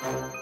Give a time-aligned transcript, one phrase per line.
[0.00, 0.32] Hello,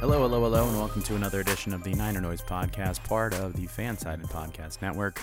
[0.00, 3.66] hello, hello, and welcome to another edition of the Niner Noise Podcast, part of the
[3.66, 5.20] Fansided Podcast Network.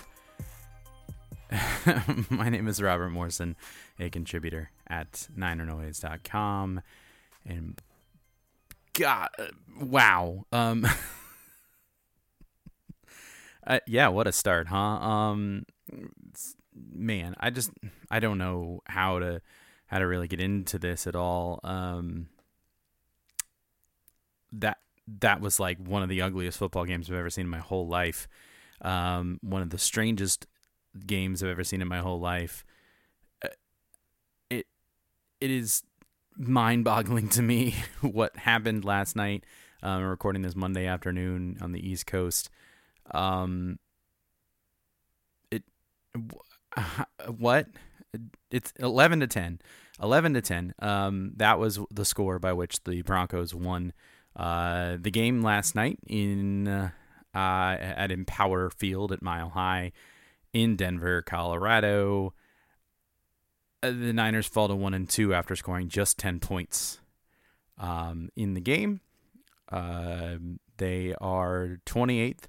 [2.30, 3.56] My name is Robert Morrison,
[4.00, 6.82] a contributor at NinerNoise.com,
[7.46, 7.82] and
[8.94, 9.48] God, uh,
[9.82, 10.86] wow, um,
[13.66, 14.78] uh, yeah, what a start, huh?
[14.78, 15.66] Um,
[16.94, 17.72] man, I just
[18.12, 19.42] I don't know how to
[19.88, 21.60] how to really get into this at all.
[21.64, 22.28] Um,
[24.52, 24.78] that
[25.20, 27.88] that was like one of the ugliest football games I've ever seen in my whole
[27.88, 28.28] life.
[28.82, 30.46] Um, one of the strangest
[31.06, 32.66] games I've ever seen in my whole life.
[33.44, 33.50] Uh,
[34.50, 34.68] it
[35.40, 35.84] it is
[36.36, 39.46] mind-boggling to me what happened last night.
[39.84, 42.50] Um, recording this Monday afternoon on the East Coast.
[43.12, 43.80] Um,
[45.50, 45.64] it
[47.38, 47.68] what
[48.52, 49.60] it's 11 to 10
[50.02, 53.94] 11 to 10 um, that was the score by which the broncos won
[54.36, 56.90] uh, the game last night in uh,
[57.34, 59.92] at empower field at mile high
[60.54, 62.34] in denver colorado.
[63.84, 67.00] Uh, the niners fall to 1 and 2 after scoring just 10 points
[67.78, 69.02] um, in the game.
[69.72, 70.38] Uh,
[70.78, 72.46] they are 28th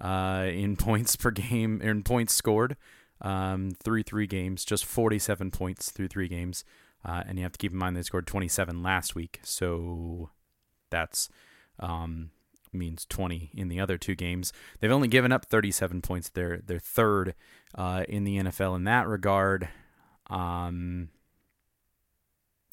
[0.00, 2.76] uh, in points per game in points scored
[3.20, 6.64] um, through three games, just 47 points through three games.
[7.04, 10.30] Uh, and you have to keep in mind they scored 27 last week, so
[10.90, 11.28] that's
[11.78, 12.30] um,
[12.72, 14.52] means 20 in the other two games.
[14.80, 16.28] They've only given up 37 points.
[16.30, 17.34] They're they're third
[17.74, 19.68] uh, in the NFL in that regard.
[20.28, 21.08] Um,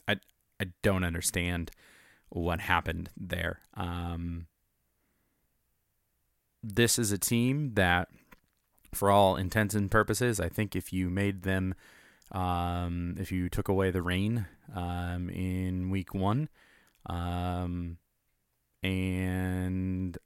[0.08, 0.16] I
[0.60, 1.72] I don't understand
[2.30, 3.60] what happened there.
[3.74, 4.48] Um,
[6.64, 8.08] this is a team that
[8.94, 10.40] for all intents and purposes.
[10.40, 11.76] I think if you made them,
[12.32, 16.50] um, if you took away the rain um, in week one,
[17.06, 17.98] um,
[18.84, 20.18] and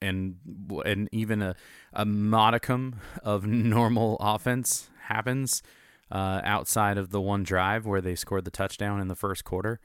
[0.00, 0.36] and
[0.84, 1.56] and even a,
[1.92, 5.62] a modicum of normal offense happens
[6.10, 9.80] uh, outside of the one drive where they scored the touchdown in the first quarter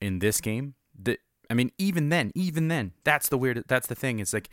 [0.00, 0.74] in this game.
[0.98, 1.18] That
[1.50, 3.64] I mean, even then, even then, that's the weird.
[3.66, 4.18] That's the thing.
[4.20, 4.48] It's like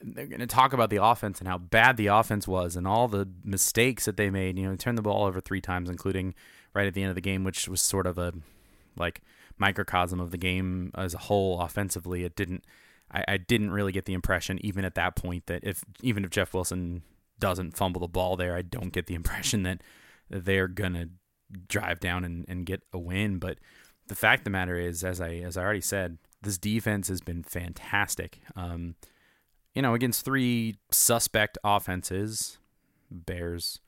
[0.00, 3.08] they're going to talk about the offense and how bad the offense was and all
[3.08, 4.58] the mistakes that they made.
[4.58, 6.34] You know, they turned the ball over three times, including
[6.74, 8.32] right at the end of the game, which was sort of a
[8.96, 9.22] like
[9.58, 12.24] microcosm of the game as a whole offensively.
[12.24, 12.64] It didn't.
[13.10, 16.30] I, I didn't really get the impression, even at that point, that if even if
[16.30, 17.02] Jeff Wilson
[17.38, 19.82] doesn't fumble the ball there, I don't get the impression that
[20.28, 21.08] they're gonna
[21.68, 23.38] drive down and, and get a win.
[23.38, 23.58] But
[24.08, 27.20] the fact of the matter is, as I as I already said, this defense has
[27.20, 28.40] been fantastic.
[28.54, 28.96] Um,
[29.76, 32.58] you know, against three suspect offenses
[33.08, 33.78] Bears,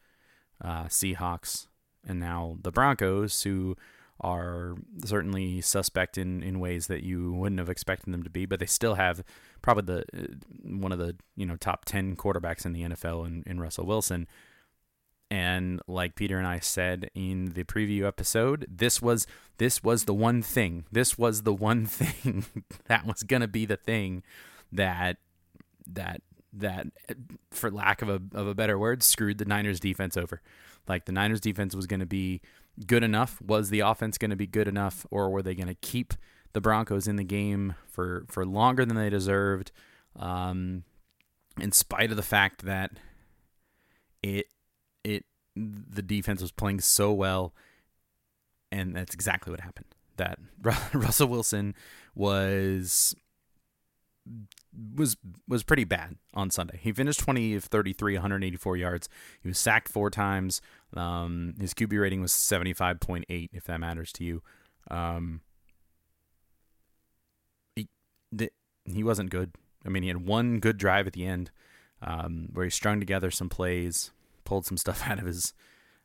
[0.63, 1.67] uh, Seahawks,
[2.07, 3.75] and now the Broncos, who
[4.21, 8.61] are certainly suspect in, in ways that you wouldn't have expected them to be, but
[8.61, 9.25] they still have
[9.63, 10.27] probably the uh,
[10.63, 14.29] one of the you know top ten quarterbacks in the NFL in, in Russell Wilson.
[15.31, 19.27] And like Peter and I said in the preview episode, this was
[19.57, 20.85] this was the one thing.
[20.93, 22.45] This was the one thing
[22.87, 24.23] that was gonna be the thing
[24.71, 25.17] that
[25.93, 26.87] that that
[27.51, 30.41] for lack of a of a better word screwed the Niners defense over.
[30.87, 32.41] Like the Niners defense was going to be
[32.87, 35.75] good enough, was the offense going to be good enough or were they going to
[35.75, 36.15] keep
[36.53, 39.71] the Broncos in the game for for longer than they deserved,
[40.17, 40.85] um,
[41.61, 42.93] in spite of the fact that
[44.23, 44.47] it
[45.05, 45.25] it
[45.55, 47.53] the defense was playing so well,
[48.73, 49.87] and that's exactly what happened.
[50.17, 50.39] That
[50.95, 51.75] Russell Wilson
[52.15, 53.15] was
[54.95, 55.17] was
[55.47, 56.79] was pretty bad on Sunday.
[56.83, 59.09] He finished 20 of 33, 184 yards.
[59.43, 60.61] He was sacked four times.
[60.95, 64.43] Um, his QB rating was 75.8, if that matters to you.
[64.91, 65.41] Um,
[67.77, 67.89] he
[68.33, 68.51] the,
[68.85, 69.53] he wasn't good.
[69.85, 71.51] I mean, he had one good drive at the end
[72.03, 74.11] um, where he strung together some plays,
[74.45, 75.55] pulled some stuff out of his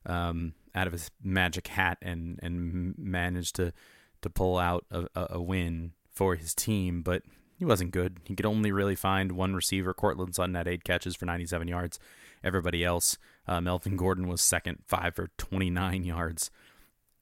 [0.06, 3.74] um, out of his magic hat, and and managed to
[4.22, 7.02] to pull out a, a win for his team.
[7.02, 7.24] But
[7.64, 8.20] he wasn't good.
[8.26, 9.94] He could only really find one receiver.
[9.94, 11.98] Courtland Sutton had eight catches for 97 yards.
[12.44, 13.18] Everybody else,
[13.48, 16.52] uh, Melvin Gordon was second, five for 29 yards.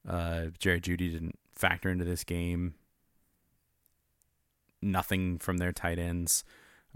[0.07, 2.73] Uh, Jerry Jeudy didn't factor into this game.
[4.81, 6.43] Nothing from their tight ends,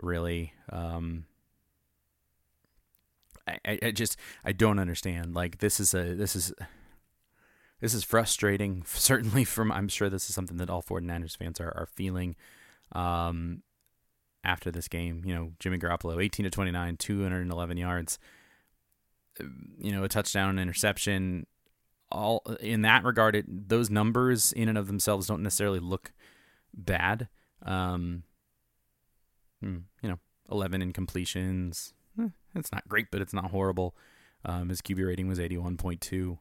[0.01, 0.53] really.
[0.71, 1.25] Um,
[3.47, 5.35] I, I just I don't understand.
[5.35, 6.51] Like this is a this is
[7.79, 8.81] this is frustrating.
[8.87, 12.35] Certainly from I'm sure this is something that all 49ers fans are, are feeling
[12.91, 13.61] um,
[14.43, 15.23] after this game.
[15.25, 18.19] You know, Jimmy Garoppolo, 18 to 29, 211 yards.
[19.77, 21.47] You know, a touchdown, an interception.
[22.11, 26.13] All in that regard, it, those numbers in and of themselves don't necessarily look
[26.73, 27.27] bad.
[27.63, 28.23] Um,
[29.61, 30.19] hmm, you know,
[30.51, 31.93] 11 incompletions.
[32.21, 33.95] Eh, it's not great, but it's not horrible.
[34.45, 36.37] Um, his QB rating was 81.2,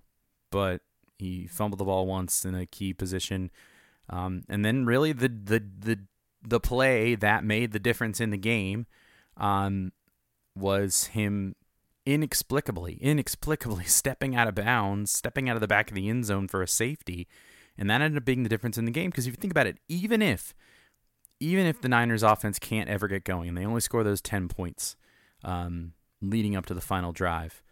[0.50, 0.82] but
[1.18, 3.50] he fumbled the ball once in a key position.
[4.10, 6.00] Um, and then really the the the
[6.46, 8.86] the play that made the difference in the game
[9.36, 9.92] um,
[10.54, 11.56] was him
[12.06, 16.48] inexplicably, inexplicably stepping out of bounds, stepping out of the back of the end zone
[16.48, 17.26] for a safety,
[17.76, 19.10] and that ended up being the difference in the game.
[19.10, 20.54] Because if you think about it, even if
[21.40, 24.48] even if the Niners offense can't ever get going and they only score those 10
[24.48, 24.96] points
[25.42, 25.92] um,
[26.22, 27.62] leading up to the final drive,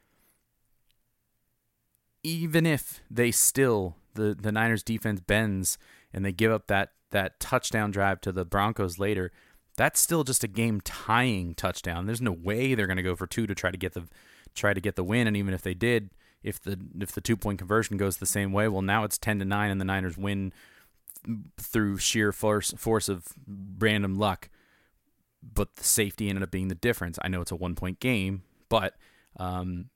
[2.23, 5.79] even if they still, the, the Niners defense bends
[6.13, 9.31] and they give up that that touchdown drive to the Broncos later,
[9.77, 12.07] that's still just a game tying touchdown.
[12.07, 14.05] There's no way they're going to go for two to try to get the
[14.55, 15.27] try to get the win.
[15.27, 16.11] And even if they did,
[16.43, 19.39] if the if the two point conversion goes the same way, well now it's ten
[19.39, 20.53] to nine and the Niners win
[21.59, 23.29] through sheer force force of
[23.79, 24.49] random luck.
[25.43, 27.19] But the safety ended up being the difference.
[27.23, 28.95] I know it's a one point game, but
[29.39, 29.87] um,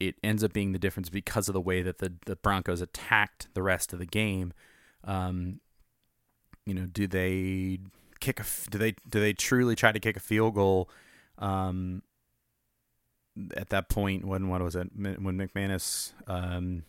[0.00, 3.48] it ends up being the difference because of the way that the, the Broncos attacked
[3.54, 4.52] the rest of the game.
[5.04, 5.60] Um,
[6.68, 7.78] you know, do they
[8.20, 10.90] kick a do they do they truly try to kick a field goal
[11.38, 12.02] um,
[13.56, 16.82] at that point when what was it when McManus um,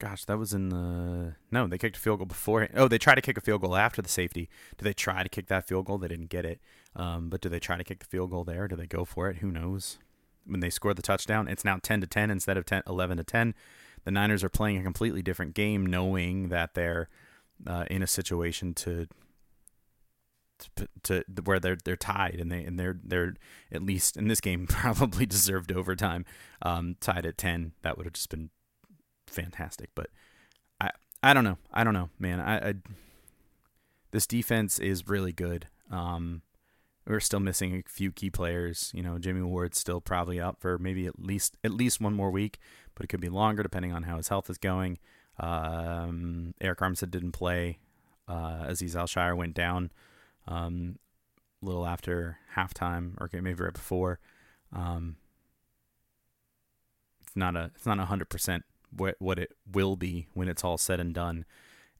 [0.00, 3.14] gosh that was in the no they kicked a field goal before oh they tried
[3.14, 4.48] to kick a field goal after the safety.
[4.76, 5.98] Do they try to kick that field goal?
[5.98, 6.60] They didn't get it.
[6.96, 8.66] Um, but do they try to kick the field goal there?
[8.66, 9.36] Do they go for it?
[9.36, 9.98] Who knows?
[10.44, 13.24] When they score the touchdown it's now 10 to 10 instead of 10 11 to
[13.24, 13.54] 10
[14.04, 17.08] the Niners are playing a completely different game knowing that they're
[17.66, 19.06] uh, in a situation to,
[20.58, 23.34] to to where they're they're tied and they and they're they're
[23.70, 26.24] at least in this game probably deserved overtime.
[26.62, 28.50] Um, tied at ten, that would have just been
[29.26, 29.90] fantastic.
[29.94, 30.10] But
[30.80, 30.90] I
[31.22, 31.58] I don't know.
[31.72, 32.40] I don't know, man.
[32.40, 32.74] I, I
[34.10, 35.68] this defense is really good.
[35.90, 36.42] Um,
[37.06, 38.90] we're still missing a few key players.
[38.94, 42.30] You know, Jimmy Ward's still probably out for maybe at least at least one more
[42.30, 42.58] week,
[42.94, 44.98] but it could be longer depending on how his health is going.
[45.38, 47.78] Um, Arik Armstead didn't play.
[48.26, 49.90] Uh, Azeez Al-Shaair went down
[50.46, 50.98] um,
[51.62, 54.18] a little after halftime, or maybe right before.
[54.74, 55.16] Um,
[57.26, 58.64] it's not a it's not hundred percent
[58.94, 61.44] what what it will be when it's all said and done,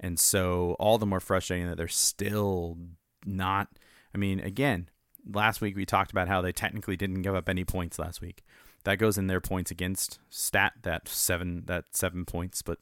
[0.00, 2.76] and so all the more frustrating that they're still
[3.24, 3.68] not.
[4.14, 4.88] I mean, again,
[5.30, 8.42] last week we talked about how they technically didn't give up any points last week.
[8.84, 12.78] That goes in their points against stat that seven that seven points, but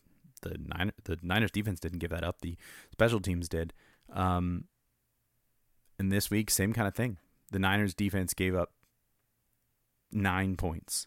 [0.48, 2.40] the Niner, the Niners defense didn't give that up.
[2.40, 2.56] The
[2.92, 3.72] special teams did.
[4.12, 4.64] Um,
[5.98, 7.18] and this week, same kind of thing.
[7.50, 8.72] The Niners defense gave up
[10.12, 11.06] nine points,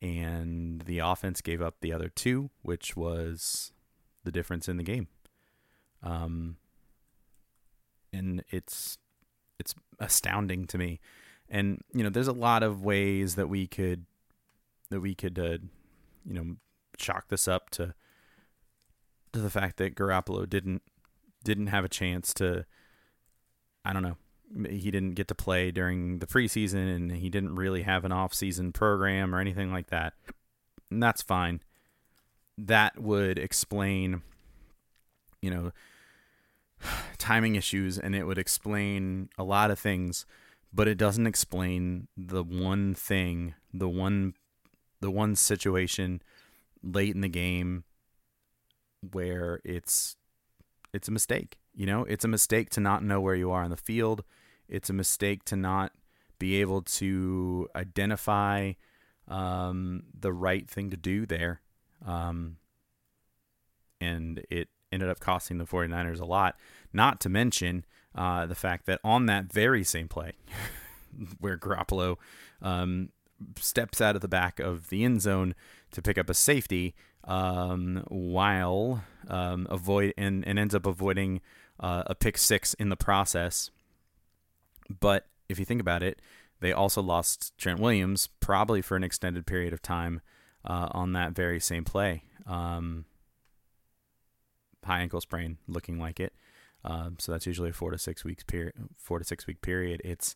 [0.00, 3.72] and the offense gave up the other two, which was
[4.24, 5.08] the difference in the game.
[6.02, 6.56] Um,
[8.12, 8.98] and it's
[9.58, 11.00] it's astounding to me.
[11.48, 14.06] And you know, there's a lot of ways that we could
[14.90, 15.58] that we could uh,
[16.24, 16.56] you know
[16.96, 17.94] chalk this up to
[19.32, 20.82] to the fact that Garoppolo didn't
[21.44, 22.64] didn't have a chance to
[23.84, 24.16] I don't know
[24.68, 28.72] he didn't get to play during the preseason and he didn't really have an off-season
[28.72, 30.14] program or anything like that.
[30.90, 31.60] And that's fine.
[32.56, 34.22] That would explain
[35.40, 35.72] you know,
[37.18, 40.26] timing issues and it would explain a lot of things,
[40.72, 44.34] but it doesn't explain the one thing, the one
[45.00, 46.20] the one situation
[46.82, 47.84] late in the game
[49.12, 50.16] where it's
[50.92, 51.58] it's a mistake.
[51.74, 54.24] You know, it's a mistake to not know where you are in the field.
[54.68, 55.92] It's a mistake to not
[56.38, 58.72] be able to identify
[59.28, 61.60] um, the right thing to do there.
[62.06, 62.56] Um,
[64.00, 66.56] and it ended up costing the 49ers a lot.
[66.92, 70.32] Not to mention uh, the fact that on that very same play,
[71.40, 72.16] where Garoppolo
[72.62, 73.10] um,
[73.60, 75.54] steps out of the back of the end zone
[75.92, 76.94] to pick up a safety,
[77.28, 81.40] um, while um, avoid and, and ends up avoiding
[81.78, 83.70] uh, a pick six in the process.
[85.00, 86.20] But if you think about it,
[86.60, 90.22] they also lost Trent Williams probably for an extended period of time
[90.64, 92.24] uh, on that very same play.
[92.46, 93.04] Um,
[94.84, 96.32] high ankle sprain, looking like it.
[96.84, 98.72] Um, so that's usually a four to six weeks period.
[98.96, 100.00] Four to six week period.
[100.04, 100.34] It's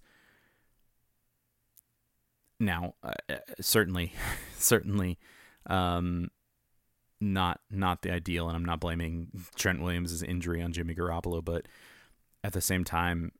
[2.60, 4.12] now uh, uh certainly,
[4.58, 5.18] certainly
[5.66, 6.30] um,
[7.22, 11.66] not not the ideal, and I'm not blaming Trent Williams' injury on Jimmy Garoppolo, but
[12.44, 13.32] at the same time,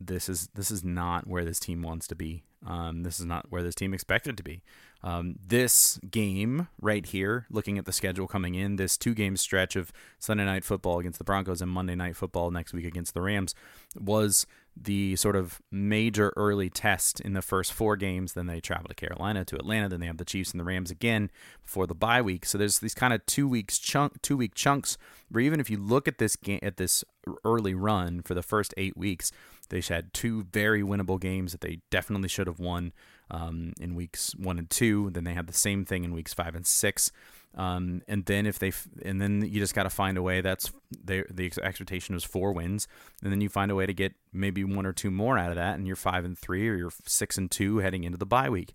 [0.00, 2.42] this is this is not where this team wants to be.
[2.66, 4.62] Um, this is not where this team expected to be.
[5.02, 9.76] Um, this game right here, looking at the schedule coming in, this two game stretch
[9.76, 13.20] of Sunday night football against the Broncos and Monday night football next week against the
[13.20, 13.54] Rams,
[13.94, 18.32] was the sort of major early test in the first four games.
[18.32, 19.88] Then they travel to Carolina, to Atlanta.
[19.88, 21.30] Then they have the Chiefs and the Rams again
[21.62, 22.44] before the bye week.
[22.44, 24.98] So there's these kind of two weeks chunk, two week chunks
[25.30, 27.04] where even if you look at this game at this
[27.44, 29.32] early run for the first eight weeks,
[29.68, 32.92] they had two very winnable games that they definitely should have won
[33.30, 35.10] um, in weeks one and two.
[35.10, 37.10] Then they had the same thing in weeks five and six.
[37.56, 40.42] Um, and then if they f- and then you just got to find a way.
[40.42, 42.86] That's the the expectation was four wins,
[43.22, 45.56] and then you find a way to get maybe one or two more out of
[45.56, 48.50] that, and you're five and three or you're six and two heading into the bye
[48.50, 48.74] week,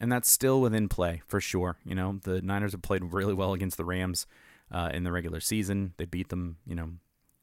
[0.00, 1.76] and that's still within play for sure.
[1.84, 4.26] You know the Niners have played really well against the Rams
[4.72, 5.92] uh, in the regular season.
[5.98, 6.92] They beat them, you know,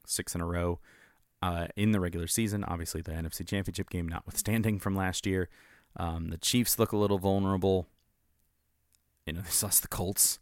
[0.07, 0.79] six in a row
[1.41, 2.63] uh, in the regular season.
[2.63, 5.49] Obviously, the NFC Championship game notwithstanding from last year.
[5.97, 7.87] Um, the Chiefs look a little vulnerable.
[9.25, 10.39] You know, they lost the Colts.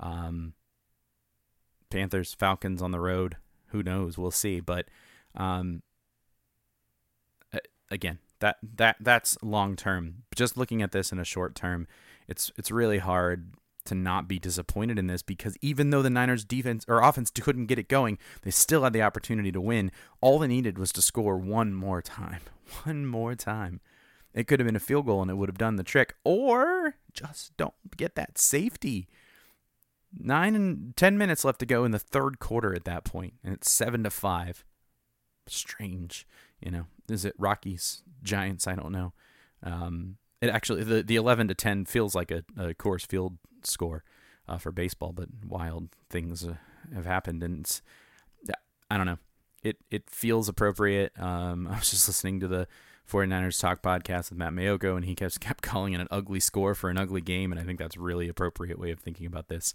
[0.00, 0.54] Um,
[1.90, 3.36] Panthers, Falcons on the road.
[3.68, 4.16] Who knows?
[4.18, 4.60] We'll see.
[4.60, 4.86] But
[5.34, 5.82] um,
[7.90, 10.22] again, that that that's long term.
[10.34, 11.86] Just looking at this in a short term,
[12.28, 13.54] it's it's really hard
[13.86, 17.66] to not be disappointed in this because even though the Niners defense or offense couldn't
[17.66, 19.90] get it going, they still had the opportunity to win.
[20.20, 22.40] All they needed was to score one more time.
[22.82, 23.80] One more time.
[24.34, 26.16] It could have been a field goal and it would have done the trick.
[26.24, 29.08] Or just don't get that safety.
[30.12, 33.52] Nine and ten minutes left to go in the third quarter at that point, and
[33.54, 34.64] it's seven to five.
[35.46, 36.26] Strange,
[36.60, 36.86] you know.
[37.08, 38.66] Is it Rockies Giants?
[38.66, 39.12] I don't know.
[39.62, 40.16] Um,
[40.46, 44.04] it actually the the eleven to ten feels like a, a Coors Field score
[44.48, 46.54] uh, for baseball, but wild things uh,
[46.94, 47.82] have happened, and it's,
[48.90, 49.18] I don't know.
[49.62, 51.12] It it feels appropriate.
[51.18, 52.68] Um, I was just listening to the
[53.10, 56.74] 49ers Talk podcast with Matt Maiocco, and he kept kept calling it an ugly score
[56.74, 59.74] for an ugly game, and I think that's really appropriate way of thinking about this.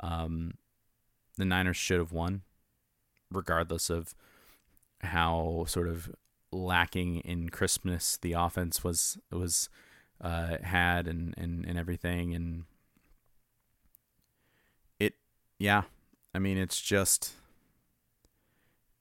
[0.00, 0.54] Um,
[1.36, 2.42] the Niners should have won,
[3.30, 4.14] regardless of
[5.02, 6.10] how sort of
[6.52, 9.68] lacking in crispness the offense was was
[10.20, 12.64] uh, had and, and and everything and
[14.98, 15.14] it
[15.58, 15.82] yeah
[16.34, 17.32] I mean it's just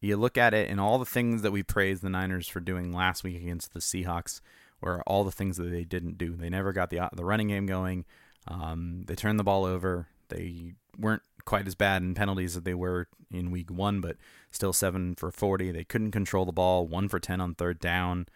[0.01, 2.93] you look at it and all the things that we praised the Niners for doing
[2.93, 4.39] last week against the Seahawks
[4.81, 6.35] were all the things that they didn't do.
[6.35, 8.05] They never got the the running game going.
[8.47, 10.07] Um, they turned the ball over.
[10.29, 14.17] They weren't quite as bad in penalties as they were in week one, but
[14.51, 15.71] still seven for 40.
[15.71, 18.27] They couldn't control the ball, one for 10 on third down.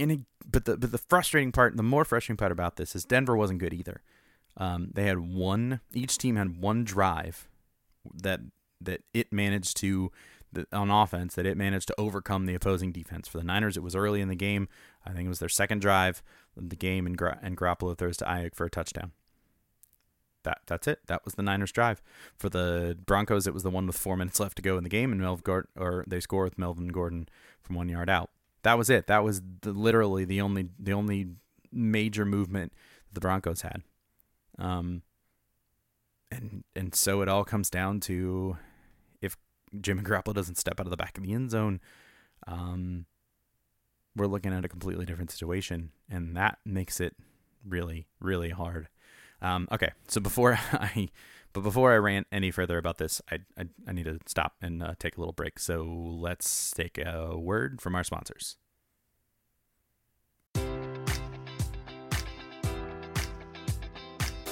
[0.00, 3.04] In a, but the but the frustrating part, the more frustrating part about this is
[3.04, 4.02] Denver wasn't good either.
[4.56, 5.80] Um, they had one.
[5.92, 7.48] Each team had one drive
[8.14, 8.40] that
[8.80, 10.10] that it managed to
[10.72, 13.28] on offense that it managed to overcome the opposing defense.
[13.28, 14.68] For the Niners, it was early in the game.
[15.06, 16.22] I think it was their second drive
[16.56, 19.12] of the game, and, Gra- and Garoppolo throws to Aiyuk for a touchdown
[20.42, 21.00] that that's it.
[21.06, 22.02] That was the Niners' drive.
[22.36, 24.90] For the Broncos, it was the one with four minutes left to go in the
[24.90, 27.28] game, and Gordon, or they score with Melvin Gordon
[27.62, 28.30] from one yard out.
[28.62, 29.06] That was it.
[29.06, 31.28] That was the, literally the only the only
[31.72, 32.72] major movement
[33.08, 33.82] that the Broncos had.
[34.58, 35.02] Um,
[36.30, 38.56] and and so it all comes down to
[39.20, 39.36] if
[39.80, 41.80] Jimmy Garoppolo doesn't step out of the back of the end zone,
[42.46, 43.06] um,
[44.16, 47.16] we're looking at a completely different situation, and that makes it
[47.66, 48.88] really really hard
[49.42, 51.08] um, okay, so before I
[51.52, 54.82] But before I rant any further about this, I I, I need to stop and
[54.82, 55.58] uh, take a little break.
[55.58, 58.56] So let's take a word from our sponsors.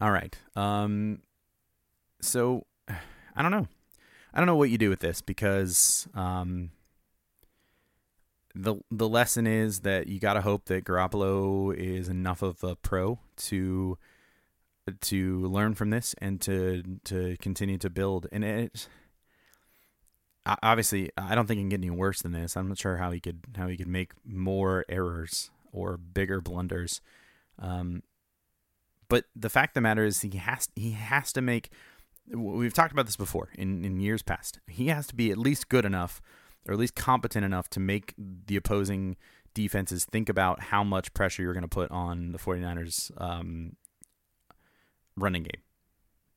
[0.00, 0.36] All right.
[0.54, 1.20] Um,
[2.20, 3.66] so I don't know.
[4.32, 6.70] I don't know what you do with this because um,
[8.54, 12.76] the the lesson is that you got to hope that Garoppolo is enough of a
[12.76, 13.96] pro to
[15.00, 18.26] to learn from this and to to continue to build.
[18.30, 18.88] And it
[20.62, 22.56] obviously I don't think it can get any worse than this.
[22.56, 27.00] I'm not sure how he could how he could make more errors or bigger blunders.
[27.58, 28.02] Um,
[29.08, 31.70] but the fact of the matter is, he has he has to make.
[32.28, 34.58] We've talked about this before in in years past.
[34.66, 36.20] He has to be at least good enough,
[36.66, 39.16] or at least competent enough to make the opposing
[39.54, 43.74] defenses think about how much pressure you're going to put on the 49ers um,
[45.16, 45.62] running game.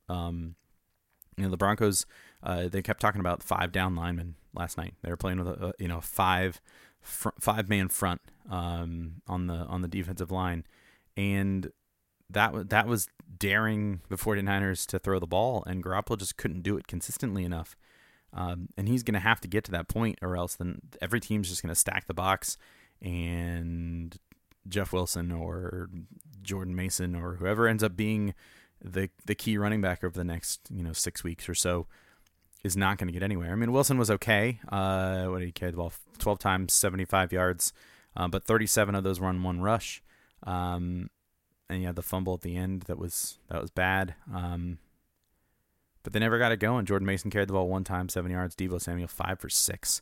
[0.08, 0.56] Um,
[1.36, 2.06] you know, the Broncos,
[2.42, 4.94] uh, they kept talking about five down linemen last night.
[5.04, 6.62] They were playing with a, you know five
[7.02, 10.66] fr- five man front um, on the on the defensive line,
[11.16, 11.72] and
[12.30, 16.78] that that was daring the 49ers to throw the ball, and Garoppolo just couldn't do
[16.78, 17.76] it consistently enough.
[18.34, 21.20] Um, and he's going to have to get to that point, or else then every
[21.20, 22.58] team's just going to stack the box,
[23.02, 24.16] and
[24.68, 25.90] Jeff Wilson or
[26.42, 28.34] Jordan Mason or whoever ends up being
[28.84, 31.88] the the key running back over the next you know six weeks or so
[32.64, 33.52] is not going to get anywhere.
[33.52, 34.60] I mean, Wilson was okay.
[34.70, 35.94] Uh, what did he carry the ball?
[36.18, 37.74] Twelve times, seventy five yards,
[38.16, 40.04] uh, but thirty seven of those were on one rush.
[40.44, 41.10] Um,
[41.70, 44.16] and had the fumble at the end that was that was bad.
[44.34, 44.80] Um,
[46.04, 46.86] but they never got it going.
[46.86, 48.56] Jordan Mason carried the ball one time, seven yards.
[48.56, 50.02] Deebo Samuel five for six.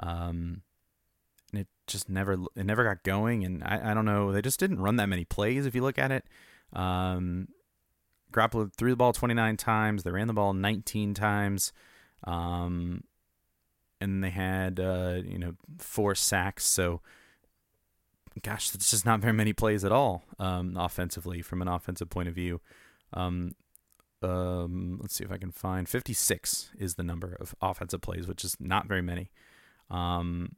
[0.00, 0.62] Um,
[1.52, 3.44] and it just never it never got going.
[3.44, 4.32] And I, I don't know.
[4.32, 5.66] They just didn't run that many plays.
[5.66, 6.24] If you look at it,
[6.72, 7.48] um,
[8.32, 10.02] Garoppolo threw the ball 29 times.
[10.02, 11.72] They ran the ball 19 times.
[12.24, 13.04] Um,
[14.00, 16.66] and they had uh, you know four sacks.
[16.66, 17.00] So
[18.42, 22.28] gosh, that's just not very many plays at all um, offensively from an offensive point
[22.28, 22.60] of view.
[23.12, 23.54] Um,
[24.22, 28.44] um, let's see if I can find 56 is the number of offensive plays, which
[28.44, 29.30] is not very many,
[29.90, 30.56] um,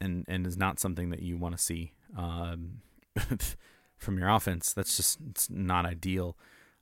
[0.00, 2.82] and and is not something that you want to see um,
[3.96, 4.72] from your offense.
[4.72, 6.36] That's just it's not ideal.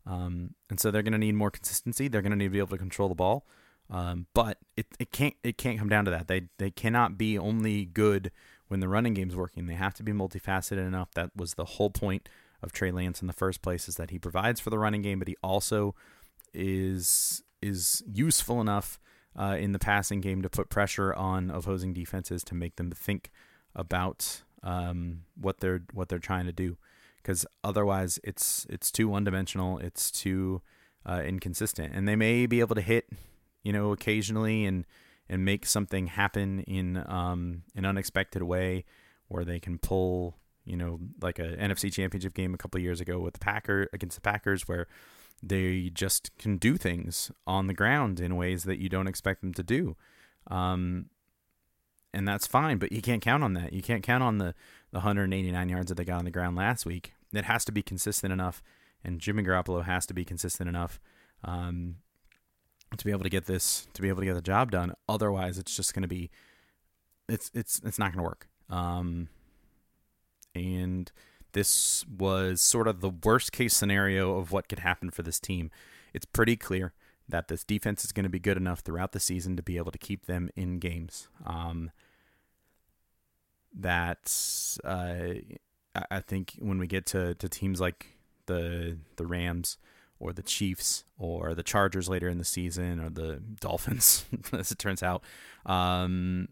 [0.07, 2.09] Um, and so they're going to need more consistency.
[2.09, 3.47] They're going to need to be able to control the ball.
[3.91, 6.29] Um, but it, it can't it can't come down to that.
[6.29, 8.33] They they cannot be only good
[8.69, 9.67] when the running game's working.
[9.67, 11.13] They have to be multifaceted enough.
[11.15, 12.29] That was the whole point
[12.63, 15.19] of Trey Lance in the first place is that he provides for the running game,
[15.19, 15.95] but he also
[16.55, 18.99] is is useful enough
[19.39, 23.31] uh, in the passing game to put pressure on opposing defenses to make them think
[23.75, 26.77] about um, what they're what they're trying to do.
[27.23, 29.79] Because otherwise, it's it's too one dimensional.
[29.79, 30.63] It's too
[31.05, 33.09] uh, inconsistent, and they may be able to hit,
[33.63, 34.85] you know, occasionally and
[35.29, 38.85] and make something happen in um, an unexpected way,
[39.29, 43.19] where they can pull, you know, like a NFC Championship game a couple years ago
[43.19, 44.87] with the Packer against the Packers, where
[45.43, 49.53] they just can do things on the ground in ways that you don't expect them
[49.55, 49.97] to do.
[50.49, 51.07] Um,
[52.15, 53.73] and that's fine, but you can't count on that.
[53.73, 54.55] You can't count on the,
[54.91, 57.13] the 189 yards that they got on the ground last week.
[57.33, 58.63] It has to be consistent enough,
[59.05, 60.99] and Jimmy Garoppolo has to be consistent enough
[61.45, 61.97] um,
[62.97, 64.93] to be able to get this, to be able to get the job done.
[65.09, 66.31] Otherwise, it's just going to be,
[67.29, 68.49] it's it's it's not going to work.
[68.71, 69.29] Um,
[70.55, 71.11] and
[71.53, 75.71] this was sort of the worst case scenario of what could happen for this team.
[76.15, 76.93] It's pretty clear
[77.29, 79.91] that this defense is going to be good enough throughout the season to be able
[79.91, 81.29] to keep them in games.
[81.45, 81.91] Um,
[83.75, 84.33] that
[84.85, 85.25] uh,
[86.11, 88.07] I think when we get to, to teams like
[88.47, 89.77] the the Rams
[90.19, 94.79] or the Chiefs or the Chargers later in the season or the Dolphins, as it
[94.79, 95.23] turns out,
[95.65, 96.49] um,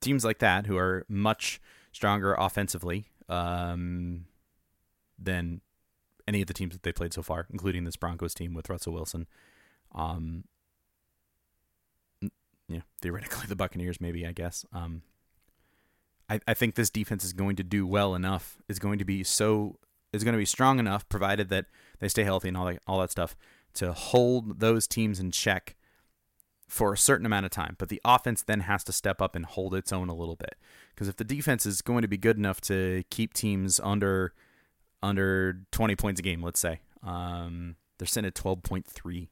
[0.00, 1.60] teams like that who are much
[1.92, 4.26] stronger offensively um,
[5.18, 5.60] than
[6.26, 8.92] any of the teams that they played so far, including this Broncos team with Russell
[8.92, 9.26] Wilson.
[9.94, 10.44] Um,
[12.68, 14.64] yeah, theoretically the Buccaneers, maybe I guess.
[14.72, 15.02] Um,
[16.28, 18.58] I I think this defense is going to do well enough.
[18.68, 19.76] Is going to be so
[20.12, 21.66] is going to be strong enough, provided that
[21.98, 23.36] they stay healthy and all that all that stuff,
[23.74, 25.76] to hold those teams in check
[26.68, 27.74] for a certain amount of time.
[27.78, 30.54] But the offense then has to step up and hold its own a little bit.
[30.94, 34.32] Because if the defense is going to be good enough to keep teams under
[35.02, 36.80] under 20 points a game, let's say.
[37.02, 39.28] Um, they're sitting at 12.3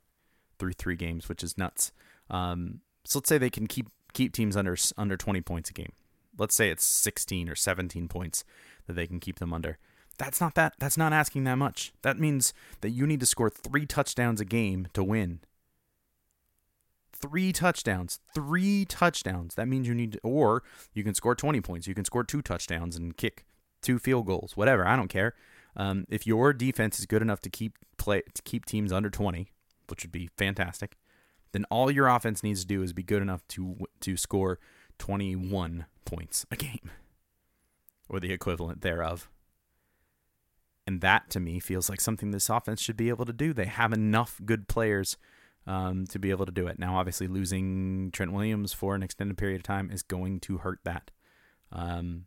[0.59, 1.93] through three games, which is nuts.
[2.31, 5.93] Um, so let's say they can keep keep teams under under 20 points a game.
[6.37, 8.45] Let's say it's 16 or 17 points
[8.87, 9.79] that they can keep them under.
[10.19, 10.75] That's not that.
[10.79, 11.93] That's not asking that much.
[12.03, 15.41] That means that you need to score three touchdowns a game to win.
[17.13, 18.19] Three touchdowns.
[18.35, 19.55] Three touchdowns.
[19.55, 21.87] That means you need to, or you can score 20 points.
[21.87, 23.45] You can score two touchdowns and kick
[23.81, 24.57] two field goals.
[24.57, 24.87] Whatever.
[24.87, 25.35] I don't care.
[25.77, 29.53] Um, if your defense is good enough to keep play to keep teams under 20,
[29.89, 30.97] which would be fantastic,
[31.53, 34.59] then all your offense needs to do is be good enough to to score
[34.99, 36.91] 21 points a game
[38.09, 39.29] or the equivalent thereof.
[40.89, 43.53] And that to me feels like something this offense should be able to do.
[43.53, 45.19] They have enough good players
[45.67, 46.79] um, to be able to do it.
[46.79, 50.79] Now, obviously, losing Trent Williams for an extended period of time is going to hurt
[50.85, 51.11] that.
[51.71, 52.25] Um,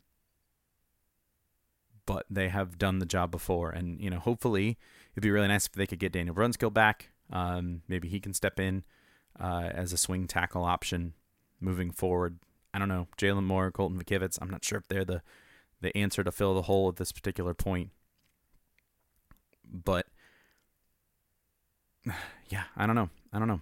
[2.06, 3.70] but they have done the job before.
[3.70, 4.78] And, you know, hopefully
[5.12, 7.08] it'd be really nice if they could get Daniel Brunskill back.
[7.32, 8.84] Um, maybe he can step in
[9.40, 11.14] uh, as a swing tackle option
[11.60, 12.38] moving forward.
[12.72, 13.08] I don't know.
[13.18, 15.22] Jaylon Moore, Colton McKivitz, I'm not sure if they're the,
[15.80, 17.90] the answer to fill the hole at this particular point.
[19.64, 20.06] But
[22.48, 23.10] yeah, I don't know.
[23.32, 23.60] I don't know.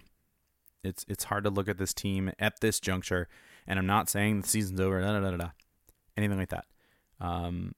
[0.83, 3.27] It's it's hard to look at this team at this juncture,
[3.67, 5.49] and I'm not saying the season's over, da, da, da, da,
[6.17, 6.65] anything like that.
[7.19, 7.75] Um,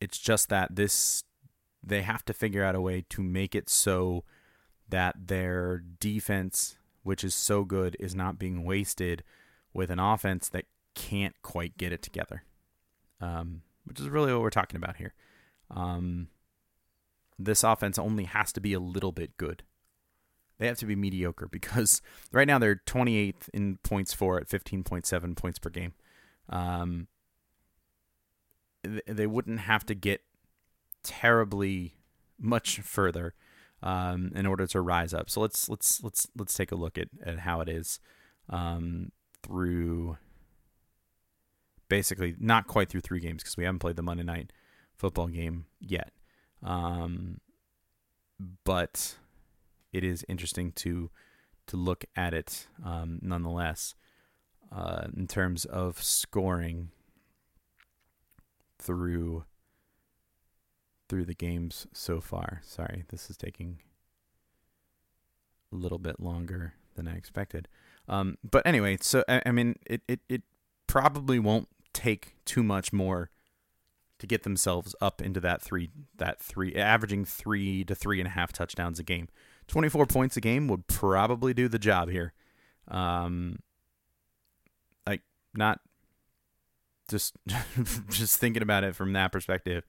[0.00, 1.24] it's just that this
[1.82, 4.24] they have to figure out a way to make it so
[4.88, 9.22] that their defense, which is so good, is not being wasted
[9.74, 12.44] with an offense that can't quite get it together.
[13.20, 15.14] Um, which is really what we're talking about here.
[15.70, 16.28] Um,
[17.38, 19.62] this offense only has to be a little bit good.
[20.58, 22.00] They have to be mediocre because
[22.32, 25.94] right now they're 28th in points for at 15.7 points per game.
[26.48, 27.08] Um,
[29.06, 30.20] they wouldn't have to get
[31.02, 31.94] terribly
[32.38, 33.34] much further
[33.82, 35.30] um, in order to rise up.
[35.30, 38.00] So let's let's let's let's take a look at, at how it is
[38.48, 39.10] um,
[39.42, 40.18] through
[41.88, 44.52] basically not quite through three games because we haven't played the Monday night
[44.96, 46.12] football game yet.
[46.64, 47.40] Um,
[48.64, 49.16] but
[49.92, 51.10] it is interesting to
[51.66, 53.94] to look at it um, nonetheless
[54.70, 56.90] uh, in terms of scoring
[58.78, 59.44] through
[61.08, 62.60] through the games so far.
[62.64, 63.80] Sorry, this is taking
[65.72, 67.68] a little bit longer than I expected.
[68.08, 70.42] Um, but anyway, so I, I mean, it, it it
[70.86, 73.30] probably won't take too much more
[74.24, 78.30] to get themselves up into that three that three averaging three to three and a
[78.30, 79.28] half touchdowns a game.
[79.68, 82.32] Twenty four points a game would probably do the job here.
[82.88, 83.60] Um,
[85.06, 85.22] like
[85.54, 85.80] not
[87.08, 87.36] just
[88.10, 89.86] just thinking about it from that perspective.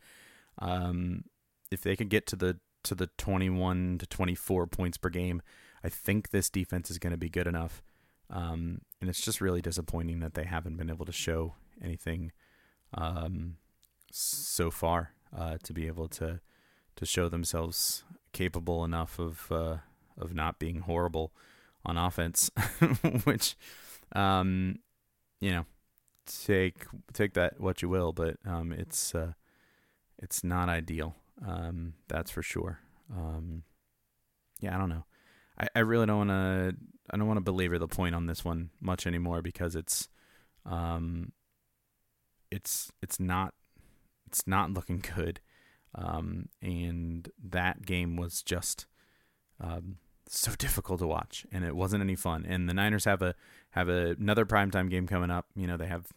[0.60, 1.24] Um,
[1.72, 5.42] if they could get to the to the 21 to 24 points per game,
[5.84, 7.82] I think this defense is going to be good enough.
[8.30, 12.32] Um, and it's just really disappointing that they haven't been able to show anything
[12.94, 13.58] um,
[14.16, 16.40] so far uh, to be able to
[16.96, 19.78] to show themselves capable enough of uh,
[20.18, 21.34] of not being horrible
[21.86, 22.50] on offense,
[23.26, 23.56] which
[24.14, 24.80] um,
[25.42, 25.66] you know
[26.26, 29.34] take take that what you will, but um, it's uh,
[30.18, 31.16] it's not ideal.
[31.46, 32.80] Um, that's for sure.
[33.14, 33.64] Um,
[34.62, 35.04] yeah, I don't know.
[35.60, 36.76] I, I really don't want to.
[37.12, 40.10] I don't want to belabor the point on this one much anymore because it's,
[40.66, 41.34] um,
[42.50, 43.54] it's it's not
[44.36, 45.40] it's not looking good,
[45.96, 48.86] um, and that game was just
[49.62, 52.46] um, so difficult to watch, and it wasn't any fun.
[52.46, 53.36] And the Niners have a
[53.72, 55.48] have a, another primetime game coming up.
[55.56, 56.08] You know, they have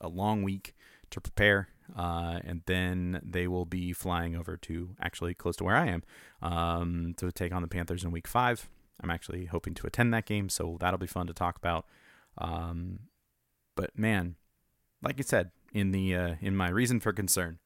[0.00, 0.76] a long week
[1.10, 5.76] to prepare, uh, and then they will be flying over to actually close to where
[5.76, 6.02] I am
[6.40, 8.68] um, to take on the Panthers in Week Five.
[9.02, 11.86] I'm actually hoping to attend that game, so that'll be fun to talk about.
[12.38, 13.00] Um,
[13.74, 14.36] but man,
[15.02, 17.58] like you said in the uh, in my reason for concern,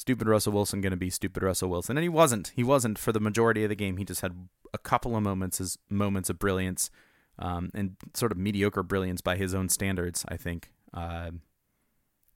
[0.00, 2.52] stupid Russell Wilson going to be stupid Russell Wilson, and he wasn't.
[2.56, 3.98] He wasn't for the majority of the game.
[3.98, 6.90] He just had a couple of moments as moments of brilliance,
[7.38, 10.24] um, and sort of mediocre brilliance by his own standards.
[10.26, 11.32] I think uh,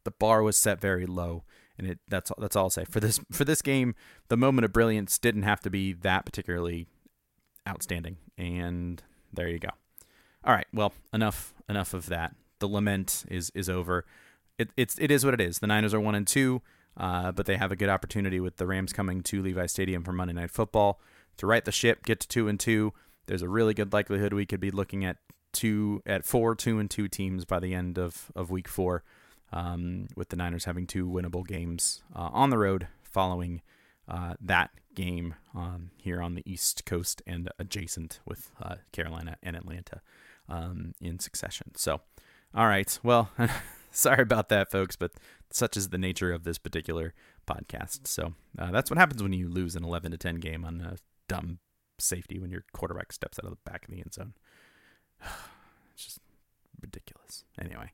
[0.04, 1.44] the bar was set very low,
[1.78, 3.94] and it that's that's all I'll say for this for this game.
[4.28, 6.86] The moment of brilliance didn't have to be that particularly
[7.66, 9.70] outstanding, and there you go.
[10.44, 12.34] All right, well enough enough of that.
[12.58, 14.04] The lament is is over.
[14.58, 15.60] It, it's it is what it is.
[15.60, 16.60] The Niners are one and two.
[16.96, 20.12] Uh, but they have a good opportunity with the Rams coming to Levi Stadium for
[20.12, 21.00] Monday Night Football
[21.36, 22.92] to right the ship, get to two and two.
[23.26, 25.16] There's a really good likelihood we could be looking at
[25.52, 29.02] two at four two and two teams by the end of of week four,
[29.52, 33.62] um, with the Niners having two winnable games uh, on the road following
[34.08, 39.56] uh, that game um, here on the East Coast and adjacent with uh, Carolina and
[39.56, 40.00] Atlanta
[40.48, 41.72] um, in succession.
[41.76, 42.00] So,
[42.54, 43.30] all right, well.
[43.96, 45.12] sorry about that, folks, but
[45.50, 47.14] such is the nature of this particular
[47.46, 48.06] podcast.
[48.06, 50.96] So uh, that's what happens when you lose an 11 to 10 game on a
[51.28, 51.58] dumb
[51.98, 54.34] safety when your quarterback steps out of the back of the end zone.
[55.94, 56.20] it's just
[56.82, 57.44] ridiculous.
[57.58, 57.92] Anyway,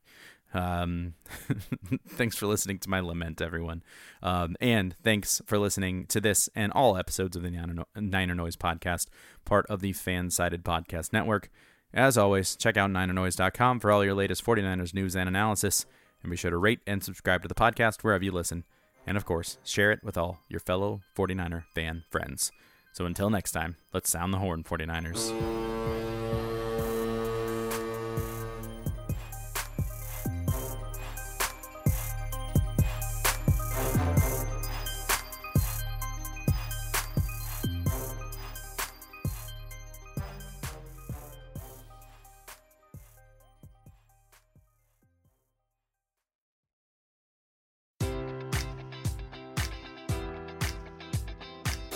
[0.53, 1.13] um,
[2.09, 3.83] thanks for listening to my lament, everyone.
[4.23, 9.07] Um, and thanks for listening to this and all episodes of the Niner Noise podcast,
[9.45, 11.49] part of the Fan Sided Podcast Network.
[11.93, 15.85] As always, check out NinerNoise.com for all your latest 49ers news and analysis,
[16.23, 18.63] and be sure to rate and subscribe to the podcast wherever you listen.
[19.05, 22.51] And of course, share it with all your fellow 49er fan friends.
[22.93, 26.10] So until next time, let's sound the horn, 49ers.